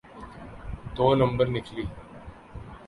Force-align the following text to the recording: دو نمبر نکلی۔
دو 0.95 1.07
نمبر 1.15 1.47
نکلی۔ 1.55 1.85